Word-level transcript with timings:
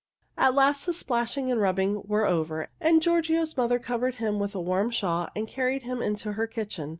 At 0.35 0.55
last 0.55 0.87
the 0.87 0.93
splashing 0.95 1.51
and 1.51 1.61
rubbing 1.61 2.01
were 2.07 2.25
over, 2.25 2.69
and 2.79 3.03
Giorgio's 3.03 3.55
mother 3.55 3.77
covered 3.77 4.15
him 4.15 4.39
with 4.39 4.55
a 4.55 4.59
warm 4.59 4.89
shawl 4.89 5.29
and 5.35 5.47
carried 5.47 5.83
him 5.83 6.01
into 6.01 6.31
her 6.31 6.47
kitchen. 6.47 6.89